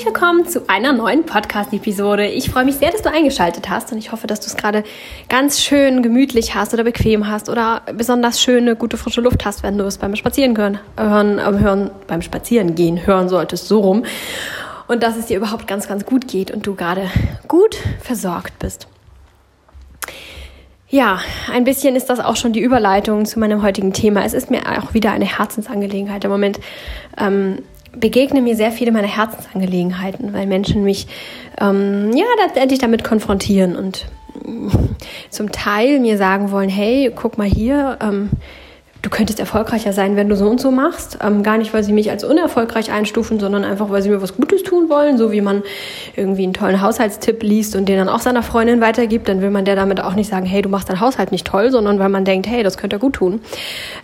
[0.00, 2.26] Herzlich willkommen zu einer neuen Podcast-Episode.
[2.26, 4.82] Ich freue mich sehr, dass du eingeschaltet hast und ich hoffe, dass du es gerade
[5.28, 9.76] ganz schön gemütlich hast oder bequem hast oder besonders schöne, gute frische Luft hast, wenn
[9.76, 14.04] du es beim Spazieren hören, hören, äh, hören beim Spazieren gehen hören solltest, so rum.
[14.88, 17.10] Und dass es dir überhaupt ganz, ganz gut geht und du gerade
[17.46, 18.88] gut versorgt bist.
[20.88, 21.20] Ja,
[21.52, 24.24] ein bisschen ist das auch schon die Überleitung zu meinem heutigen Thema.
[24.24, 26.24] Es ist mir auch wieder eine Herzensangelegenheit.
[26.24, 26.58] Im Moment
[27.18, 27.58] ähm,
[27.92, 31.06] begegne mir sehr viele meiner Herzensangelegenheiten, weil Menschen mich
[31.60, 34.06] ähm, ja letztendlich damit konfrontieren und
[35.30, 38.30] zum Teil mir sagen wollen, hey, guck mal hier, ähm,
[39.02, 41.18] du könntest erfolgreicher sein, wenn du so und so machst.
[41.22, 44.36] Ähm, gar nicht, weil sie mich als unerfolgreich einstufen, sondern einfach, weil sie mir was
[44.36, 45.62] Gutes tun wollen, so wie man
[46.16, 49.64] irgendwie einen tollen Haushaltstipp liest und den dann auch seiner Freundin weitergibt, dann will man
[49.64, 52.24] der damit auch nicht sagen, hey, du machst deinen Haushalt nicht toll, sondern weil man
[52.24, 53.40] denkt, hey, das könnte er gut tun.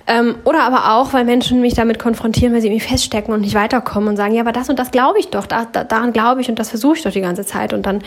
[0.06, 3.54] Ähm, oder aber auch, weil Menschen mich damit konfrontieren, weil sie irgendwie feststecken und nicht
[3.54, 6.40] weiterkommen und sagen, ja, aber das und das glaube ich doch, da, da, daran glaube
[6.40, 8.02] ich und das versuche ich doch die ganze Zeit und dann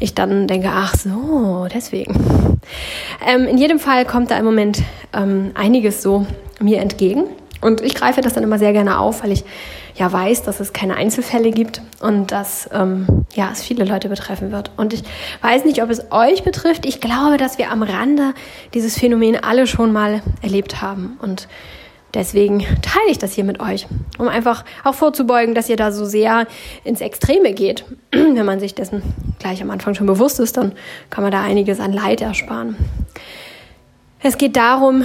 [0.00, 2.14] ich dann denke, ach so, deswegen.
[3.26, 6.23] Ähm, in jedem Fall kommt da im Moment ähm, einiges so
[6.60, 7.24] mir entgegen.
[7.60, 9.42] Und ich greife das dann immer sehr gerne auf, weil ich
[9.94, 14.52] ja weiß, dass es keine Einzelfälle gibt und dass ähm, ja, es viele Leute betreffen
[14.52, 14.70] wird.
[14.76, 15.02] Und ich
[15.40, 16.84] weiß nicht, ob es euch betrifft.
[16.84, 18.34] Ich glaube, dass wir am Rande
[18.74, 21.16] dieses Phänomen alle schon mal erlebt haben.
[21.22, 21.48] Und
[22.12, 23.86] deswegen teile ich das hier mit euch,
[24.18, 26.46] um einfach auch vorzubeugen, dass ihr da so sehr
[26.84, 27.86] ins Extreme geht.
[28.10, 29.02] Wenn man sich dessen
[29.38, 30.72] gleich am Anfang schon bewusst ist, dann
[31.08, 32.76] kann man da einiges an Leid ersparen.
[34.20, 35.04] Es geht darum,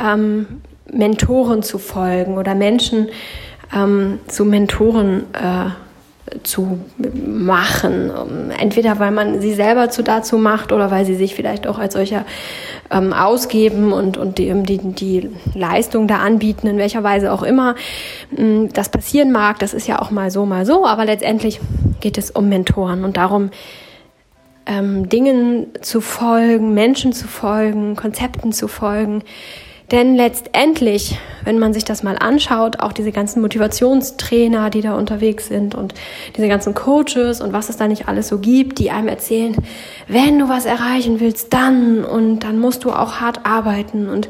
[0.00, 0.46] ähm,
[0.90, 3.08] Mentoren zu folgen oder Menschen
[3.74, 5.70] ähm, zu Mentoren äh,
[6.42, 6.80] zu
[7.24, 8.10] machen.
[8.58, 11.94] Entweder weil man sie selber zu dazu macht oder weil sie sich vielleicht auch als
[11.94, 12.24] solcher
[12.90, 17.76] ähm, ausgeben und, und die, die, die Leistung da anbieten, in welcher Weise auch immer
[18.36, 19.58] ähm, das passieren mag.
[19.60, 21.60] Das ist ja auch mal so, mal so, aber letztendlich
[22.00, 23.50] geht es um Mentoren und darum,
[24.66, 29.22] ähm, Dingen zu folgen, Menschen zu folgen, Konzepten zu folgen,
[29.92, 35.46] denn letztendlich, wenn man sich das mal anschaut, auch diese ganzen Motivationstrainer, die da unterwegs
[35.46, 35.94] sind und
[36.36, 39.56] diese ganzen Coaches und was es da nicht alles so gibt, die einem erzählen,
[40.08, 44.08] wenn du was erreichen willst, dann und dann musst du auch hart arbeiten.
[44.08, 44.28] Und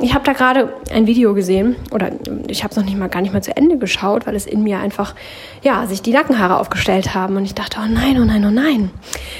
[0.00, 2.10] ich habe da gerade ein Video gesehen oder
[2.48, 4.64] ich habe es noch nicht mal gar nicht mal zu Ende geschaut, weil es in
[4.64, 5.14] mir einfach
[5.62, 7.36] ja sich die Nackenhaare aufgestellt haben.
[7.36, 8.90] Und ich dachte, oh nein, oh nein, oh nein,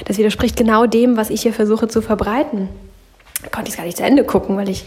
[0.05, 2.69] das widerspricht genau dem, was ich hier versuche zu verbreiten
[3.51, 4.85] konnte ich es gar nicht zu Ende gucken, weil ich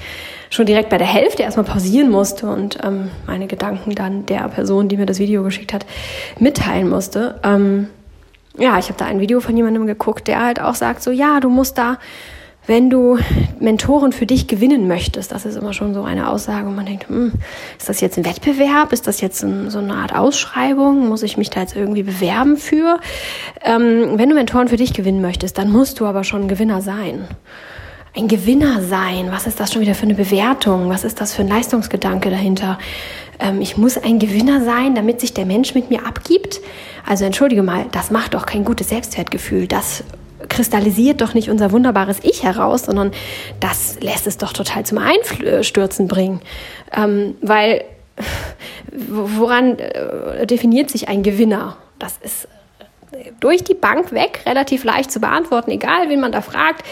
[0.51, 4.89] schon direkt bei der Hälfte erstmal pausieren musste und ähm, meine Gedanken dann der Person,
[4.89, 5.87] die mir das Video geschickt hat,
[6.39, 7.41] mitteilen musste.
[7.43, 7.89] Ähm,
[8.59, 11.41] ja, ich habe da ein Video von jemandem geguckt, der halt auch sagt, so ja,
[11.41, 11.99] du musst da,
[12.67, 13.19] wenn du
[13.61, 17.09] Mentoren für dich gewinnen möchtest, das ist immer schon so eine Aussage, und man denkt,
[17.09, 17.33] hm,
[17.79, 18.93] ist das jetzt ein Wettbewerb?
[18.93, 21.09] Ist das jetzt ein, so eine Art Ausschreibung?
[21.09, 22.99] Muss ich mich da jetzt irgendwie bewerben für?
[23.63, 26.81] Ähm, wenn du Mentoren für dich gewinnen möchtest, dann musst du aber schon ein Gewinner
[26.81, 27.29] sein
[28.17, 29.31] ein Gewinner sein.
[29.31, 30.89] Was ist das schon wieder für eine Bewertung?
[30.89, 32.79] Was ist das für ein Leistungsgedanke dahinter?
[33.39, 36.61] Ähm, ich muss ein Gewinner sein, damit sich der Mensch mit mir abgibt.
[37.07, 39.67] Also entschuldige mal, das macht doch kein gutes Selbstwertgefühl.
[39.67, 40.03] Das
[40.49, 43.13] kristallisiert doch nicht unser wunderbares Ich heraus, sondern
[43.61, 46.41] das lässt es doch total zum Einstürzen bringen.
[46.97, 47.85] Ähm, weil
[48.93, 51.77] woran äh, definiert sich ein Gewinner?
[51.99, 52.49] Das ist
[53.41, 56.85] durch die Bank weg relativ leicht zu beantworten, egal wen man da fragt.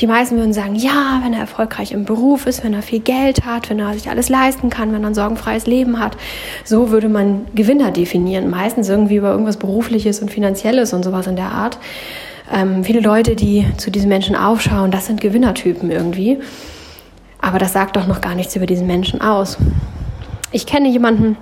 [0.00, 3.44] Die meisten würden sagen, ja, wenn er erfolgreich im Beruf ist, wenn er viel Geld
[3.44, 6.16] hat, wenn er sich alles leisten kann, wenn er ein sorgenfreies Leben hat.
[6.64, 8.50] So würde man Gewinner definieren.
[8.50, 11.78] Meistens irgendwie über irgendwas Berufliches und Finanzielles und sowas in der Art.
[12.52, 16.38] Ähm, viele Leute, die zu diesen Menschen aufschauen, das sind Gewinnertypen irgendwie.
[17.40, 19.58] Aber das sagt doch noch gar nichts über diesen Menschen aus.
[20.52, 21.36] Ich kenne jemanden,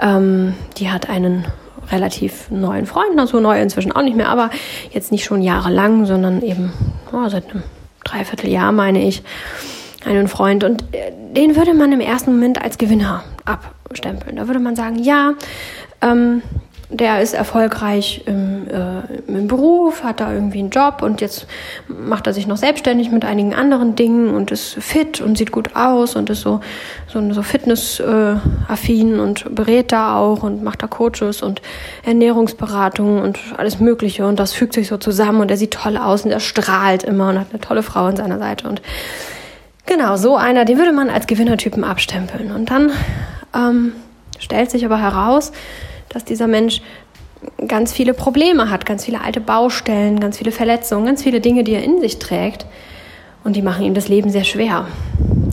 [0.00, 1.44] ähm, die hat einen
[1.90, 4.50] relativ neuen Freunden, also neu inzwischen auch nicht mehr, aber
[4.92, 6.72] jetzt nicht schon jahrelang, sondern eben
[7.12, 7.62] oh, seit einem
[8.04, 9.22] Dreivierteljahr, meine ich,
[10.04, 10.64] einen Freund.
[10.64, 14.36] Und äh, den würde man im ersten Moment als Gewinner abstempeln.
[14.36, 15.34] Da würde man sagen, ja,
[16.00, 16.42] ähm,
[16.90, 21.46] der ist erfolgreich im, äh, im Beruf, hat da irgendwie einen Job und jetzt
[21.88, 25.76] macht er sich noch selbstständig mit einigen anderen Dingen und ist fit und sieht gut
[25.76, 26.60] aus und ist so,
[27.06, 31.62] so, so fitnessaffin und berät da auch und macht da Coaches und
[32.04, 34.26] Ernährungsberatung und alles Mögliche.
[34.26, 37.30] Und das fügt sich so zusammen und er sieht toll aus und er strahlt immer
[37.30, 38.68] und hat eine tolle Frau an seiner Seite.
[38.68, 38.82] Und
[39.86, 42.52] genau, so einer, den würde man als Gewinnertypen abstempeln.
[42.52, 42.92] Und dann
[43.54, 43.92] ähm,
[44.38, 45.52] stellt sich aber heraus,
[46.14, 46.80] dass dieser Mensch
[47.68, 51.74] ganz viele Probleme hat, ganz viele alte Baustellen, ganz viele Verletzungen, ganz viele Dinge, die
[51.74, 52.66] er in sich trägt.
[53.42, 54.86] Und die machen ihm das Leben sehr schwer.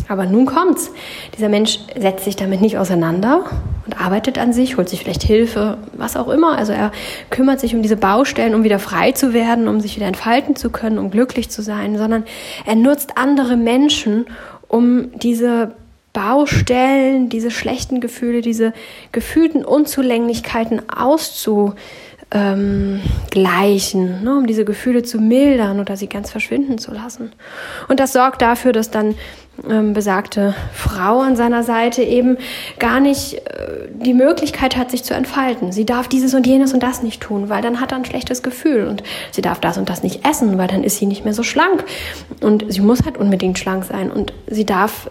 [0.08, 0.92] Aber nun kommt's.
[1.36, 3.44] Dieser Mensch setzt sich damit nicht auseinander,
[3.86, 6.58] und arbeitet an sich, holt sich vielleicht Hilfe, was auch immer.
[6.58, 6.92] Also er
[7.30, 10.70] kümmert sich um diese Baustellen, um wieder frei zu werden, um sich wieder entfalten zu
[10.70, 12.24] können, um glücklich zu sein, sondern
[12.66, 14.26] er nutzt andere Menschen,
[14.68, 15.74] um diese
[16.14, 18.74] Baustellen, diese schlechten Gefühle, diese
[19.12, 21.76] gefühlten Unzulänglichkeiten auszugleichen,
[24.24, 27.32] ne, um diese Gefühle zu mildern oder sie ganz verschwinden zu lassen.
[27.88, 29.16] Und das sorgt dafür, dass dann
[29.70, 32.38] ähm, besagte Frau an seiner Seite eben
[32.80, 35.72] gar nicht äh, die Möglichkeit hat, sich zu entfalten.
[35.72, 38.44] Sie darf dieses und jenes und das nicht tun, weil dann hat er ein schlechtes
[38.44, 41.34] Gefühl und sie darf das und das nicht essen, weil dann ist sie nicht mehr
[41.34, 41.84] so schlank
[42.42, 45.10] und sie muss halt unbedingt schlank sein und sie darf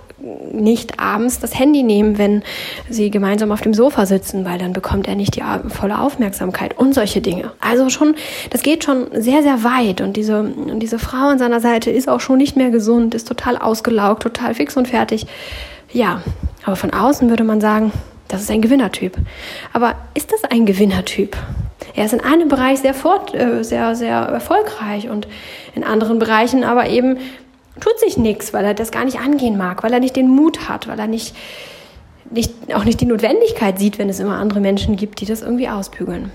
[0.53, 2.43] nicht abends das Handy nehmen, wenn
[2.89, 6.95] sie gemeinsam auf dem Sofa sitzen, weil dann bekommt er nicht die volle Aufmerksamkeit und
[6.95, 7.53] solche Dinge.
[7.61, 8.15] Also schon,
[8.51, 10.45] das geht schon sehr, sehr weit und diese,
[10.77, 14.40] diese Frau an seiner Seite ist auch schon nicht mehr gesund, ist total ausgelaugt, total
[14.55, 15.27] fix und fertig.
[15.93, 16.23] Ja,
[16.65, 17.93] aber von außen würde man sagen,
[18.29, 19.17] das ist ein Gewinnertyp.
[19.73, 21.37] Aber ist das ein Gewinnertyp?
[21.95, 25.27] Er ist in einem Bereich sehr, fort, äh, sehr, sehr erfolgreich und
[25.75, 27.19] in anderen Bereichen aber eben
[27.81, 30.69] tut sich nichts, weil er das gar nicht angehen mag, weil er nicht den Mut
[30.69, 31.35] hat, weil er nicht,
[32.31, 35.69] nicht, auch nicht die Notwendigkeit sieht, wenn es immer andere Menschen gibt, die das irgendwie
[35.69, 36.31] ausbügeln.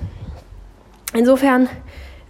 [1.13, 1.69] Insofern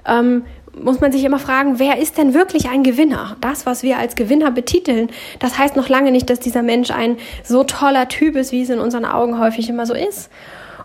[0.06, 0.44] ähm,
[0.82, 3.38] muss man sich immer fragen, wer ist denn wirklich ein Gewinner?
[3.42, 7.18] Das, was wir als Gewinner betiteln, das heißt noch lange nicht, dass dieser Mensch ein
[7.44, 10.30] so toller Typ ist, wie es in unseren Augen häufig immer so ist.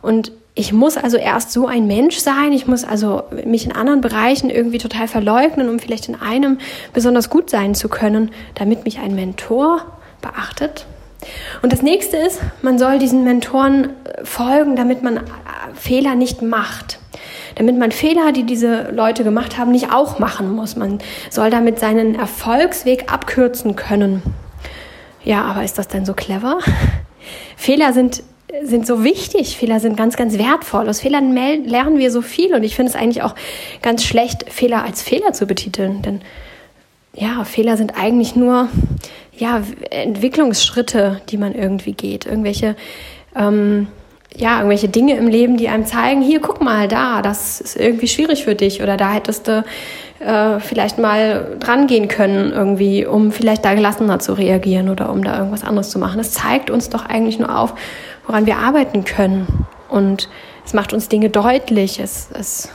[0.03, 4.01] Und ich muss also erst so ein Mensch sein, ich muss also mich in anderen
[4.01, 6.59] Bereichen irgendwie total verleugnen, um vielleicht in einem
[6.93, 9.87] besonders gut sein zu können, damit mich ein Mentor
[10.21, 10.87] beachtet.
[11.63, 13.91] Und das nächste ist, man soll diesen Mentoren
[14.25, 15.21] folgen, damit man äh,
[15.75, 17.00] Fehler nicht macht.
[17.61, 20.77] Damit man Fehler, die diese Leute gemacht haben, nicht auch machen muss.
[20.77, 20.99] Man
[21.29, 24.23] soll damit seinen Erfolgsweg abkürzen können.
[25.25, 26.61] Ja, aber ist das denn so clever?
[27.57, 28.23] Fehler sind
[28.63, 29.59] sind so wichtig.
[29.59, 30.89] Fehler sind ganz, ganz wertvoll.
[30.89, 33.35] Aus Fehlern lernen wir so viel und ich finde es eigentlich auch
[33.83, 36.23] ganz schlecht, Fehler als Fehler zu betiteln, denn
[37.13, 38.71] ja, Fehler sind eigentlich nur
[39.37, 42.75] ja Entwicklungsschritte, die man irgendwie geht, irgendwelche
[43.37, 43.89] ähm,
[44.37, 48.09] ja, irgendwelche Dinge im Leben, die einem zeigen, hier, guck mal, da, das ist irgendwie
[48.09, 49.65] schwierig für dich oder da hättest du
[50.21, 55.25] äh, vielleicht mal dran gehen können, irgendwie, um vielleicht da gelassener zu reagieren oder um
[55.25, 56.19] da irgendwas anderes zu machen.
[56.19, 57.75] Das zeigt uns doch eigentlich nur auf,
[58.27, 59.67] woran wir arbeiten können.
[59.89, 60.29] Und
[60.65, 61.99] es macht uns Dinge deutlich.
[61.99, 62.69] Es, es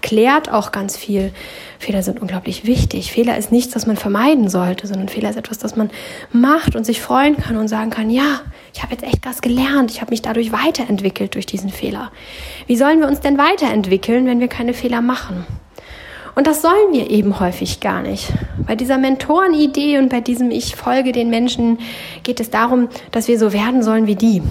[0.00, 1.32] klärt auch ganz viel.
[1.78, 3.12] Fehler sind unglaublich wichtig.
[3.12, 5.90] Fehler ist nichts, das man vermeiden sollte, sondern Fehler ist etwas, das man
[6.32, 8.40] macht und sich freuen kann und sagen kann, ja,
[8.74, 12.10] ich habe jetzt echt was gelernt, ich habe mich dadurch weiterentwickelt durch diesen Fehler.
[12.66, 15.46] Wie sollen wir uns denn weiterentwickeln, wenn wir keine Fehler machen?
[16.34, 18.32] Und das sollen wir eben häufig gar nicht.
[18.66, 21.78] Bei dieser Mentorenidee und bei diesem Ich folge den Menschen
[22.22, 24.42] geht es darum, dass wir so werden sollen wie die.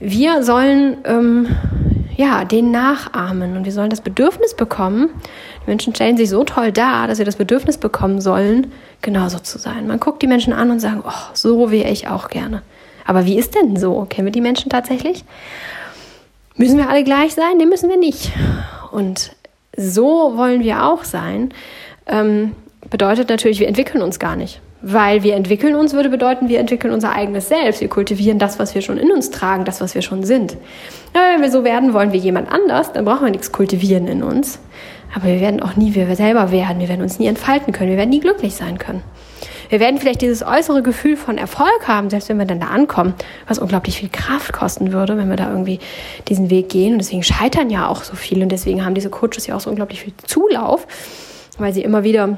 [0.00, 1.48] Wir sollen ähm,
[2.16, 5.10] ja den nachahmen und wir sollen das Bedürfnis bekommen.
[5.62, 8.72] Die Menschen stellen sich so toll dar, dass wir das Bedürfnis bekommen sollen,
[9.02, 9.86] genauso zu sein.
[9.86, 12.62] Man guckt die Menschen an und sagt, oh, so wäre ich auch gerne.
[13.06, 14.06] Aber wie ist denn so?
[14.08, 15.24] Kennen wir die Menschen tatsächlich?
[16.56, 17.58] Müssen wir alle gleich sein?
[17.58, 18.32] Nee, müssen wir nicht.
[18.90, 19.32] Und
[19.76, 21.52] so wollen wir auch sein,
[22.06, 22.52] ähm,
[22.90, 24.60] bedeutet natürlich, wir entwickeln uns gar nicht.
[24.82, 27.80] Weil wir entwickeln uns würde bedeuten, wir entwickeln unser eigenes Selbst.
[27.80, 30.56] Wir kultivieren das, was wir schon in uns tragen, das, was wir schon sind.
[31.14, 34.22] Ja, wenn wir so werden wollen wie jemand anders, dann brauchen wir nichts kultivieren in
[34.22, 34.58] uns.
[35.14, 36.78] Aber wir werden auch nie wir selber werden.
[36.78, 37.90] Wir werden uns nie entfalten können.
[37.90, 39.02] Wir werden nie glücklich sein können.
[39.68, 43.14] Wir werden vielleicht dieses äußere Gefühl von Erfolg haben, selbst wenn wir dann da ankommen,
[43.48, 45.80] was unglaublich viel Kraft kosten würde, wenn wir da irgendwie
[46.28, 46.92] diesen Weg gehen.
[46.92, 49.70] Und deswegen scheitern ja auch so viele und deswegen haben diese Coaches ja auch so
[49.70, 50.86] unglaublich viel Zulauf,
[51.58, 52.36] weil sie immer wieder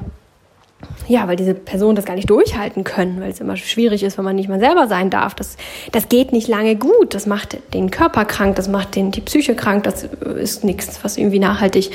[1.09, 4.25] ja, weil diese Personen das gar nicht durchhalten können, weil es immer schwierig ist, wenn
[4.25, 5.33] man nicht mal selber sein darf.
[5.33, 5.57] Das,
[5.91, 7.15] das geht nicht lange gut.
[7.15, 9.85] Das macht den Körper krank, das macht den, die Psyche krank.
[9.85, 11.89] Das ist nichts, was irgendwie nachhaltig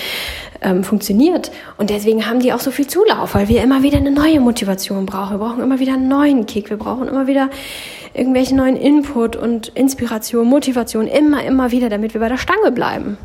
[0.62, 1.52] ähm, funktioniert.
[1.78, 5.06] Und deswegen haben die auch so viel Zulauf, weil wir immer wieder eine neue Motivation
[5.06, 5.38] brauchen.
[5.38, 6.68] Wir brauchen immer wieder einen neuen Kick.
[6.68, 7.50] Wir brauchen immer wieder
[8.14, 11.06] irgendwelchen neuen Input und Inspiration, Motivation.
[11.06, 13.16] Immer, immer wieder, damit wir bei der Stange bleiben.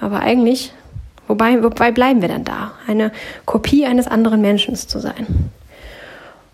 [0.00, 0.72] Aber eigentlich
[1.28, 2.72] Wobei, wobei bleiben wir dann da?
[2.86, 3.12] Eine
[3.44, 5.50] Kopie eines anderen Menschen zu sein.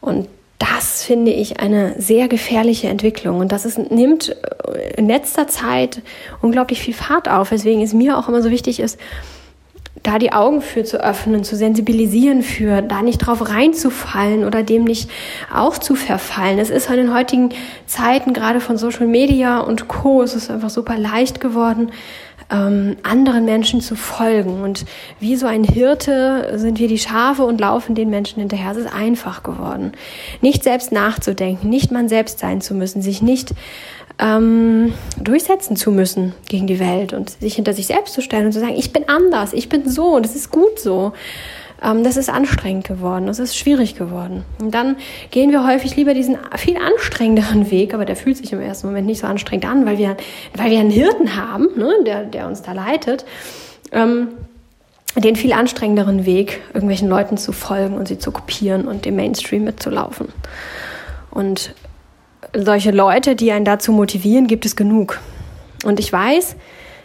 [0.00, 3.38] Und das finde ich eine sehr gefährliche Entwicklung.
[3.38, 4.36] Und das ist, nimmt
[4.96, 6.02] in letzter Zeit
[6.42, 8.98] unglaublich viel Fahrt auf, weswegen es mir auch immer so wichtig ist,
[10.02, 14.84] da die Augen für zu öffnen, zu sensibilisieren für, da nicht drauf reinzufallen oder dem
[14.84, 15.10] nicht
[15.52, 16.58] auch zu verfallen.
[16.58, 17.50] Es ist in den heutigen
[17.86, 21.90] Zeiten, gerade von Social Media und Co., es ist einfach super leicht geworden,
[22.50, 24.62] ähm, anderen Menschen zu folgen.
[24.62, 24.84] Und
[25.18, 28.72] wie so ein Hirte sind wir die Schafe und laufen den Menschen hinterher.
[28.72, 29.92] Es ist einfach geworden.
[30.40, 33.52] Nicht selbst nachzudenken, nicht man selbst sein zu müssen, sich nicht
[34.18, 38.52] ähm, durchsetzen zu müssen gegen die Welt und sich hinter sich selbst zu stellen und
[38.52, 41.12] zu sagen, ich bin anders, ich bin so und es ist gut so.
[41.82, 44.44] Ähm, das ist anstrengend geworden, das ist schwierig geworden.
[44.60, 44.96] Und dann
[45.30, 49.06] gehen wir häufig lieber diesen viel anstrengenderen Weg, aber der fühlt sich im ersten Moment
[49.06, 50.16] nicht so anstrengend an, weil wir,
[50.56, 53.24] weil wir einen Hirten haben, ne, der, der uns da leitet.
[53.92, 54.28] Ähm,
[55.16, 59.64] den viel anstrengenderen Weg, irgendwelchen Leuten zu folgen und sie zu kopieren und dem Mainstream
[59.64, 60.28] mitzulaufen.
[61.32, 61.74] Und
[62.54, 65.18] solche Leute, die einen dazu motivieren, gibt es genug.
[65.84, 66.54] Und ich weiß,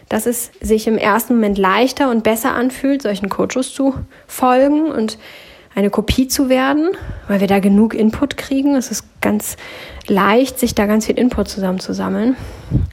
[0.08, 3.94] dass es sich im ersten Moment leichter und besser anfühlt, solchen Coaches zu
[4.26, 5.18] folgen und
[5.74, 6.90] eine Kopie zu werden,
[7.28, 8.76] weil wir da genug Input kriegen.
[8.76, 9.56] Es ist ganz
[10.06, 12.34] leicht, sich da ganz viel Input zusammenzusammeln.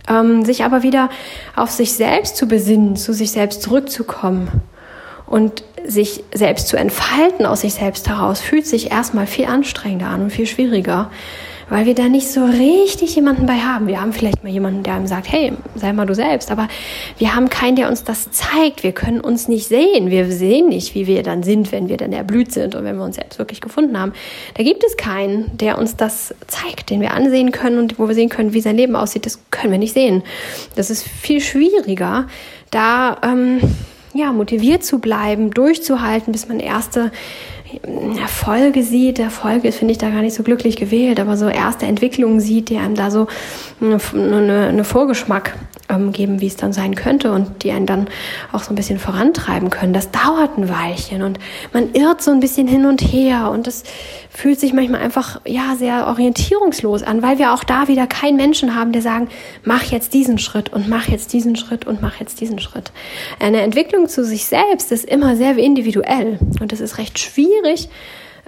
[0.09, 1.09] Ähm, sich aber wieder
[1.55, 4.49] auf sich selbst zu besinnen, zu sich selbst zurückzukommen
[5.25, 10.23] und sich selbst zu entfalten aus sich selbst heraus, fühlt sich erstmal viel anstrengender an
[10.23, 11.09] und viel schwieriger
[11.69, 13.87] weil wir da nicht so richtig jemanden bei haben.
[13.87, 16.67] Wir haben vielleicht mal jemanden, der einem sagt, hey, sei mal du selbst, aber
[17.17, 18.83] wir haben keinen, der uns das zeigt.
[18.83, 20.09] Wir können uns nicht sehen.
[20.09, 23.03] Wir sehen nicht, wie wir dann sind, wenn wir dann erblüht sind und wenn wir
[23.03, 24.13] uns selbst wirklich gefunden haben.
[24.55, 28.15] Da gibt es keinen, der uns das zeigt, den wir ansehen können und wo wir
[28.15, 29.25] sehen können, wie sein Leben aussieht.
[29.25, 30.23] Das können wir nicht sehen.
[30.75, 32.27] Das ist viel schwieriger,
[32.71, 33.59] da ähm,
[34.13, 37.11] ja motiviert zu bleiben, durchzuhalten, bis man erste
[38.19, 42.39] Erfolge sieht, Erfolge finde ich da gar nicht so glücklich gewählt, aber so erste Entwicklungen
[42.39, 43.27] sieht, die einem da so
[43.81, 45.53] eine, eine, eine Vorgeschmack
[45.89, 48.07] ähm, geben, wie es dann sein könnte und die einen dann
[48.51, 49.93] auch so ein bisschen vorantreiben können.
[49.93, 51.39] Das dauert ein Weilchen und
[51.73, 53.83] man irrt so ein bisschen hin und her und das
[54.29, 58.75] fühlt sich manchmal einfach ja sehr orientierungslos an, weil wir auch da wieder keinen Menschen
[58.75, 59.29] haben, der sagen,
[59.63, 62.91] mach jetzt diesen Schritt und mach jetzt diesen Schritt und mach jetzt diesen Schritt.
[63.39, 67.53] Eine Entwicklung zu sich selbst ist immer sehr individuell und es ist recht schwierig,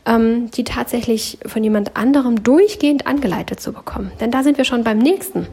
[0.06, 4.12] ähm, die tatsächlich von jemand anderem durchgehend angeleitet zu bekommen.
[4.20, 5.48] Denn da sind wir schon beim nächsten.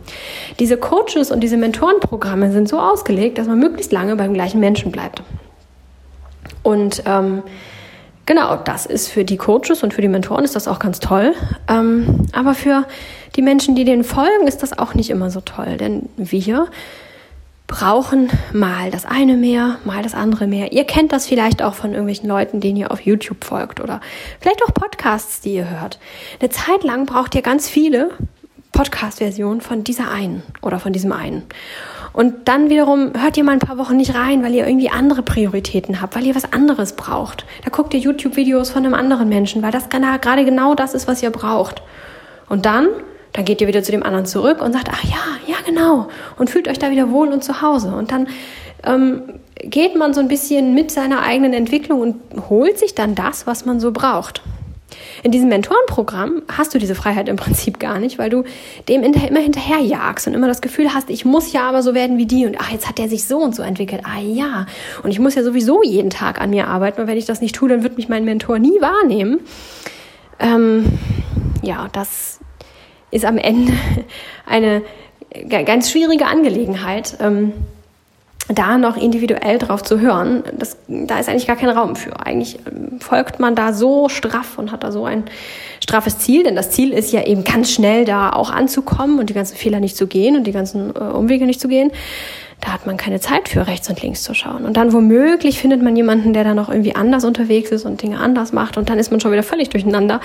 [0.58, 4.92] Diese Coaches und diese Mentorenprogramme sind so ausgelegt, dass man möglichst lange beim gleichen Menschen
[4.92, 5.22] bleibt.
[6.62, 7.42] Und ähm,
[8.24, 11.34] Genau, das ist für die Coaches und für die Mentoren ist das auch ganz toll.
[11.68, 12.86] Ähm, aber für
[13.34, 15.76] die Menschen, die denen folgen, ist das auch nicht immer so toll.
[15.76, 16.68] Denn wir
[17.72, 20.72] brauchen mal das eine mehr, mal das andere mehr.
[20.72, 24.02] Ihr kennt das vielleicht auch von irgendwelchen Leuten, denen ihr auf YouTube folgt oder
[24.40, 25.98] vielleicht auch Podcasts, die ihr hört.
[26.38, 28.10] Eine Zeit lang braucht ihr ganz viele
[28.72, 31.44] Podcast-Versionen von dieser einen oder von diesem einen.
[32.12, 35.22] Und dann wiederum hört ihr mal ein paar Wochen nicht rein, weil ihr irgendwie andere
[35.22, 37.46] Prioritäten habt, weil ihr was anderes braucht.
[37.64, 41.22] Da guckt ihr YouTube-Videos von einem anderen Menschen, weil das gerade genau das ist, was
[41.22, 41.82] ihr braucht.
[42.50, 42.88] Und dann,
[43.32, 46.08] dann geht ihr wieder zu dem anderen zurück und sagt, ach ja, ja genau,
[46.38, 47.94] und fühlt euch da wieder wohl und zu Hause.
[47.94, 48.28] Und dann
[48.84, 49.22] ähm,
[49.62, 52.16] geht man so ein bisschen mit seiner eigenen Entwicklung und
[52.50, 54.42] holt sich dann das, was man so braucht.
[55.22, 58.44] In diesem Mentorenprogramm hast du diese Freiheit im Prinzip gar nicht, weil du
[58.88, 62.26] dem immer hinterherjagst und immer das Gefühl hast, ich muss ja aber so werden wie
[62.26, 64.02] die und ach, jetzt hat der sich so und so entwickelt.
[64.04, 64.66] Ah ja,
[65.02, 67.54] und ich muss ja sowieso jeden Tag an mir arbeiten, weil wenn ich das nicht
[67.54, 69.40] tue, dann wird mich mein Mentor nie wahrnehmen.
[70.38, 70.98] Ähm,
[71.62, 72.40] ja, das
[73.12, 73.72] ist am Ende
[74.46, 74.82] eine
[75.48, 77.16] ganz schwierige Angelegenheit.
[77.20, 77.52] Ähm,
[78.48, 82.18] da noch individuell drauf zu hören, das, da ist eigentlich gar kein Raum für.
[82.20, 85.24] Eigentlich ähm, folgt man da so straff und hat da so ein
[85.80, 89.34] straffes Ziel, denn das Ziel ist ja eben ganz schnell da auch anzukommen und die
[89.34, 91.92] ganzen Fehler nicht zu gehen und die ganzen äh, Umwege nicht zu gehen.
[92.60, 94.64] Da hat man keine Zeit für, rechts und links zu schauen.
[94.64, 98.18] Und dann womöglich findet man jemanden, der da noch irgendwie anders unterwegs ist und Dinge
[98.18, 100.20] anders macht und dann ist man schon wieder völlig durcheinander.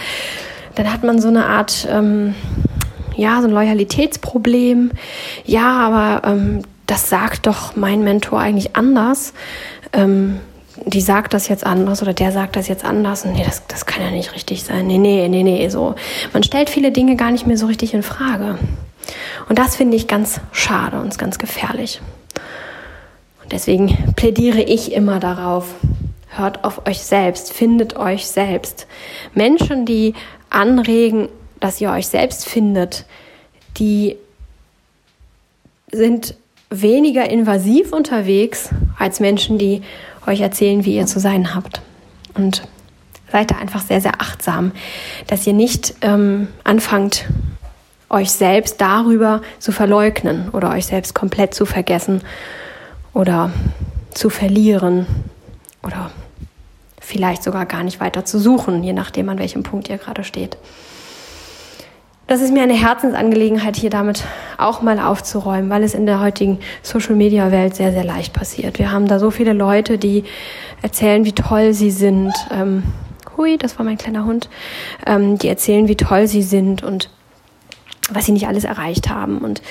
[0.76, 2.36] Dann hat man so eine Art, ähm,
[3.18, 4.92] ja, so ein Loyalitätsproblem.
[5.46, 9.34] Ja, aber ähm, das sagt doch mein Mentor eigentlich anders.
[9.94, 10.40] Ähm,
[10.86, 13.26] die sagt das jetzt anders oder der sagt das jetzt anders.
[13.26, 14.88] Nee, das, das kann ja nicht richtig sein.
[14.88, 15.96] Nee, nee, nee, nee, so.
[16.34, 18.58] Man stellt viele Dinge gar nicht mehr so richtig in Frage.
[19.50, 22.02] Und das finde ich ganz schade und ganz gefährlich.
[23.44, 25.74] Und deswegen plädiere ich immer darauf,
[26.30, 28.88] hört auf euch selbst, findet euch selbst.
[29.34, 30.14] Menschen, die
[30.50, 33.06] anregen, dass ihr euch selbst findet,
[33.78, 34.16] die
[35.92, 36.36] sind
[36.70, 39.82] weniger invasiv unterwegs als Menschen, die
[40.26, 41.82] euch erzählen, wie ihr zu sein habt.
[42.34, 42.68] Und
[43.32, 44.72] seid da einfach sehr, sehr achtsam,
[45.28, 47.26] dass ihr nicht ähm, anfangt,
[48.10, 52.22] euch selbst darüber zu verleugnen oder euch selbst komplett zu vergessen
[53.14, 53.52] oder
[54.12, 55.06] zu verlieren
[55.84, 56.12] oder
[57.02, 60.58] vielleicht sogar gar nicht weiter zu suchen, je nachdem, an welchem Punkt ihr gerade steht.
[62.28, 64.26] Das ist mir eine Herzensangelegenheit, hier damit
[64.58, 68.80] auch mal aufzuräumen, weil es in der heutigen Social-Media-Welt sehr, sehr leicht passiert.
[68.80, 70.26] Wir haben da so viele Leute, die
[70.82, 72.34] erzählen, wie toll sie sind.
[72.52, 72.84] Ähm,
[73.38, 74.50] hui, das war mein kleiner Hund.
[75.06, 77.10] Ähm, die erzählen, wie toll sie sind und
[78.10, 79.40] was sie nicht alles erreicht haben.
[79.40, 79.62] Und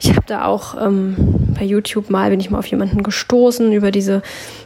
[0.00, 1.16] ich habe da auch ähm,
[1.58, 4.22] bei YouTube mal, bin ich mal auf jemanden gestoßen über diese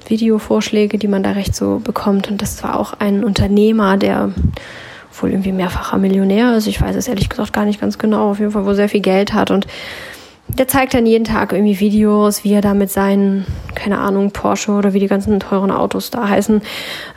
[0.09, 2.29] Videovorschläge, die man da recht so bekommt.
[2.29, 4.33] Und das war auch ein Unternehmer, der
[5.23, 6.66] wohl irgendwie mehrfacher Millionär ist.
[6.66, 8.30] Ich weiß es ehrlich gesagt gar nicht ganz genau.
[8.30, 9.66] Auf jeden Fall, wo sehr viel Geld hat und
[10.49, 14.73] der zeigt dann jeden Tag irgendwie Videos, wie er da mit seinen, keine Ahnung, Porsche
[14.73, 16.62] oder wie die ganzen teuren Autos da heißen,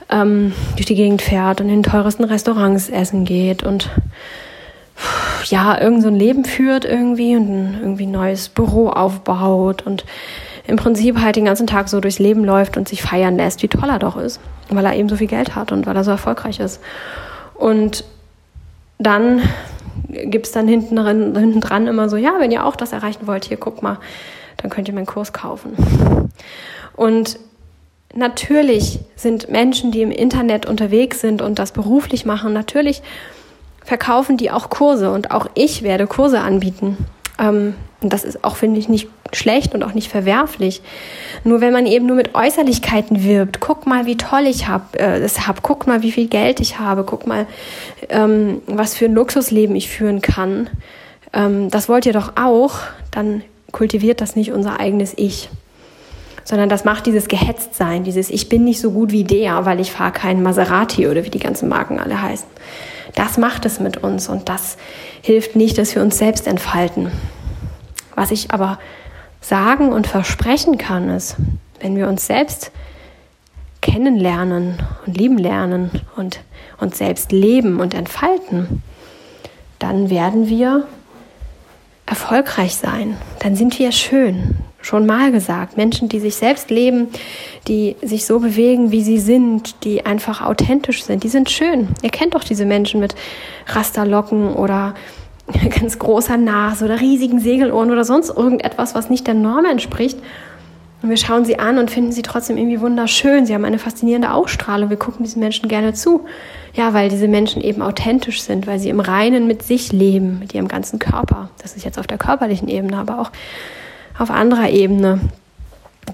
[0.10, 3.90] ähm, durch die Gegend fährt und in den teuersten Restaurants essen geht und
[5.46, 10.06] ja, irgend so ein Leben führt irgendwie und ein irgendwie neues Büro aufbaut und
[10.68, 13.68] im Prinzip halt den ganzen Tag so durchs Leben läuft und sich feiern lässt, wie
[13.68, 14.40] toll er doch ist,
[14.70, 16.82] weil er eben so viel Geld hat und weil er so erfolgreich ist.
[17.60, 18.06] Und
[19.00, 19.42] dann
[20.08, 23.28] gibt es dann hinten, dran, hinten dran immer so, ja, wenn ihr auch das erreichen
[23.28, 23.98] wollt, hier guck mal,
[24.58, 25.76] dann könnt ihr meinen Kurs kaufen.
[26.96, 27.38] Und
[28.16, 33.02] natürlich sind Menschen, die im Internet unterwegs sind und das beruflich machen, natürlich
[33.84, 36.98] verkaufen die auch Kurse und auch ich werde Kurse anbieten.
[37.40, 40.82] Ähm, und das ist auch, finde ich, nicht schlecht und auch nicht verwerflich.
[41.44, 45.18] Nur wenn man eben nur mit Äußerlichkeiten wirbt, guck mal, wie toll ich hab, äh,
[45.18, 47.46] es habe, guck mal, wie viel Geld ich habe, guck mal,
[48.10, 50.70] ähm, was für ein Luxusleben ich führen kann.
[51.34, 52.76] Ähm, das wollt ihr doch auch,
[53.12, 55.50] dann kultiviert das nicht unser eigenes Ich.
[56.46, 59.92] Sondern das macht dieses Gehetztsein, dieses Ich bin nicht so gut wie der, weil ich
[59.92, 62.48] fahre keinen Maserati oder wie die ganzen Marken alle heißen.
[63.20, 64.78] Das macht es mit uns und das
[65.22, 67.12] hilft nicht, dass wir uns selbst entfalten.
[68.16, 68.80] Was ich aber
[69.42, 71.36] sagen und versprechen kann, ist,
[71.82, 72.72] wenn wir uns selbst
[73.82, 76.40] kennenlernen und lieben lernen und
[76.80, 78.84] uns selbst leben und entfalten,
[79.80, 80.88] dann werden wir
[82.06, 83.18] erfolgreich sein.
[83.40, 84.56] Dann sind wir schön.
[84.82, 85.76] Schon mal gesagt.
[85.76, 87.10] Menschen, die sich selbst leben,
[87.68, 91.90] die sich so bewegen, wie sie sind, die einfach authentisch sind, die sind schön.
[92.02, 93.14] Ihr kennt doch diese Menschen mit
[93.68, 94.96] Rasterlocken oder
[95.80, 100.18] ganz großer Nase oder riesigen Segelohren oder sonst irgendetwas, was nicht der Norm entspricht.
[101.02, 103.46] Und wir schauen sie an und finden sie trotzdem irgendwie wunderschön.
[103.46, 104.90] Sie haben eine faszinierende Ausstrahlung.
[104.90, 106.26] Wir gucken diesen Menschen gerne zu.
[106.74, 110.54] Ja, weil diese Menschen eben authentisch sind, weil sie im Reinen mit sich leben, mit
[110.54, 111.50] ihrem ganzen Körper.
[111.62, 113.32] Das ist jetzt auf der körperlichen Ebene, aber auch
[114.20, 115.20] auf anderer Ebene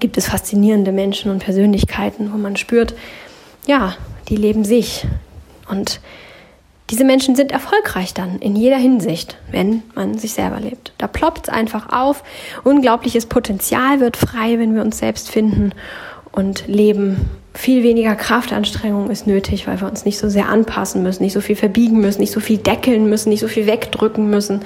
[0.00, 2.94] gibt es faszinierende Menschen und Persönlichkeiten, wo man spürt,
[3.66, 3.94] ja,
[4.28, 5.06] die leben sich.
[5.68, 6.00] Und
[6.90, 10.92] diese Menschen sind erfolgreich dann in jeder Hinsicht, wenn man sich selber lebt.
[10.98, 12.22] Da ploppt es einfach auf.
[12.62, 15.72] Unglaubliches Potenzial wird frei, wenn wir uns selbst finden
[16.30, 17.28] und leben.
[17.56, 21.40] Viel weniger Kraftanstrengung ist nötig, weil wir uns nicht so sehr anpassen müssen, nicht so
[21.40, 24.60] viel verbiegen müssen, nicht so viel deckeln müssen, nicht so viel wegdrücken müssen,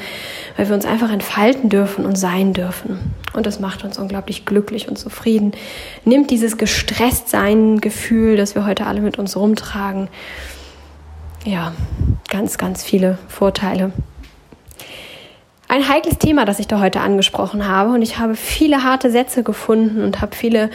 [0.56, 2.98] weil wir uns einfach entfalten dürfen und sein dürfen.
[3.32, 5.52] Und das macht uns unglaublich glücklich und zufrieden.
[6.04, 10.08] Nimmt dieses Gestresstsein-Gefühl, das wir heute alle mit uns rumtragen,
[11.44, 11.72] ja,
[12.28, 13.92] ganz, ganz viele Vorteile.
[15.70, 17.90] Ein heikles Thema, das ich da heute angesprochen habe.
[17.90, 20.68] Und ich habe viele harte Sätze gefunden und habe viele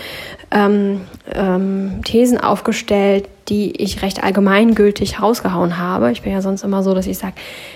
[0.52, 1.02] ähm,
[1.34, 6.14] ähm, Thesen aufgestellt, die ich recht allgemeingültig rausgehauen habe.
[6.14, 7.34] Ich bin ja sonst immer so, dass ich sage,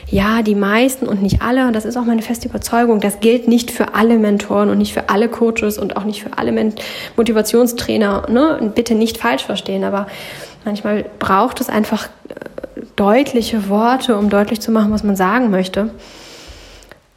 [0.10, 1.68] ja, die meisten und nicht alle.
[1.68, 3.02] Und das ist auch meine feste Überzeugung.
[3.02, 6.38] Das gilt nicht für alle Mentoren und nicht für alle Coaches und auch nicht für
[6.38, 6.54] alle
[7.18, 8.30] Motivationstrainer.
[8.30, 8.58] Ne?
[8.62, 10.08] Und bitte nicht falsch verstehen, aber
[10.64, 12.08] manchmal braucht es einfach
[12.96, 15.90] deutliche Worte, um deutlich zu machen, was man sagen möchte.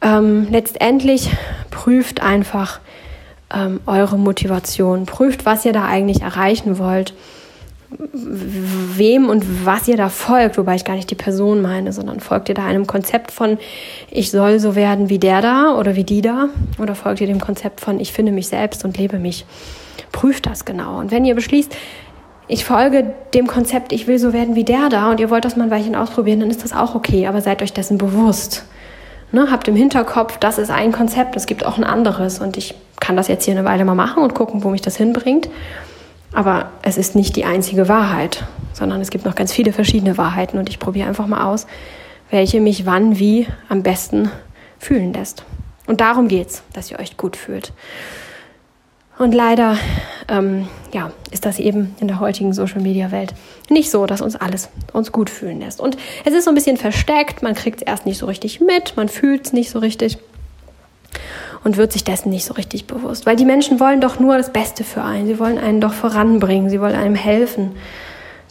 [0.03, 1.31] Ähm, letztendlich
[1.71, 2.81] prüft einfach
[3.53, 7.13] ähm, eure Motivation, prüft, was ihr da eigentlich erreichen wollt,
[8.11, 12.49] wem und was ihr da folgt, wobei ich gar nicht die Person meine, sondern folgt
[12.49, 13.57] ihr da einem Konzept von,
[14.09, 17.39] ich soll so werden wie der da oder wie die da, oder folgt ihr dem
[17.39, 19.45] Konzept von, ich finde mich selbst und lebe mich.
[20.11, 20.99] Prüft das genau.
[20.99, 21.75] Und wenn ihr beschließt,
[22.47, 25.55] ich folge dem Konzept, ich will so werden wie der da und ihr wollt das
[25.55, 28.65] mal ein Weilchen ausprobieren, dann ist das auch okay, aber seid euch dessen bewusst.
[29.33, 32.75] Ne, habt im Hinterkopf, das ist ein Konzept, es gibt auch ein anderes und ich
[32.99, 35.49] kann das jetzt hier eine Weile mal machen und gucken, wo mich das hinbringt.
[36.33, 40.59] Aber es ist nicht die einzige Wahrheit, sondern es gibt noch ganz viele verschiedene Wahrheiten
[40.59, 41.65] und ich probiere einfach mal aus,
[42.29, 44.29] welche mich wann wie am besten
[44.77, 45.43] fühlen lässt.
[45.87, 47.73] Und darum geht's, dass ihr euch gut fühlt.
[49.17, 49.77] Und leider
[50.27, 53.33] ähm, ja, ist das eben in der heutigen Social-Media-Welt
[53.69, 55.79] nicht so, dass uns alles uns gut fühlen lässt.
[55.79, 58.95] Und es ist so ein bisschen versteckt, man kriegt es erst nicht so richtig mit,
[58.95, 60.17] man fühlt es nicht so richtig
[61.63, 63.25] und wird sich dessen nicht so richtig bewusst.
[63.25, 66.69] Weil die Menschen wollen doch nur das Beste für einen, sie wollen einen doch voranbringen,
[66.69, 67.71] sie wollen einem helfen.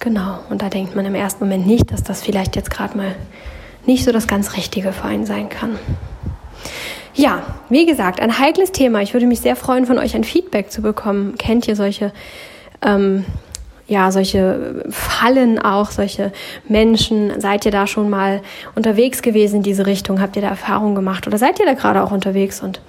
[0.01, 3.15] Genau, und da denkt man im ersten Moment nicht, dass das vielleicht jetzt gerade mal
[3.87, 5.79] nicht so das ganz Richtige für einen sein kann.
[7.15, 9.03] Ja, wie gesagt, ein heikles Thema.
[9.03, 11.37] Ich würde mich sehr freuen, von euch ein Feedback zu bekommen.
[11.37, 12.11] Kennt ihr solche,
[12.81, 13.27] ähm,
[13.87, 16.33] ja, solche Fallen auch, solche
[16.69, 17.39] Menschen?
[17.39, 18.41] Seid ihr da schon mal
[18.75, 20.23] unterwegs gewesen in diese Richtung?
[20.23, 22.81] Habt ihr da Erfahrungen gemacht oder seid ihr da gerade auch unterwegs und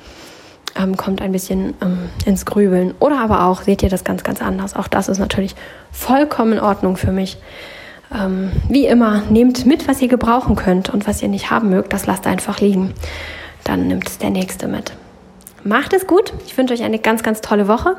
[0.80, 2.94] ähm, kommt ein bisschen ähm, ins Grübeln?
[3.02, 4.74] Oder aber auch seht ihr das ganz, ganz anders?
[4.74, 5.54] Auch das ist natürlich
[5.92, 7.38] vollkommen in Ordnung für mich.
[8.18, 11.92] Ähm, wie immer, nehmt mit, was ihr gebrauchen könnt und was ihr nicht haben mögt,
[11.92, 12.94] das lasst einfach liegen
[13.64, 14.94] dann nimmt es der nächste mit.
[15.64, 16.34] Macht es gut.
[16.46, 17.96] Ich wünsche euch eine ganz, ganz tolle Woche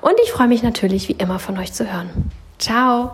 [0.00, 2.10] und ich freue mich natürlich wie immer von euch zu hören.
[2.58, 3.12] Ciao.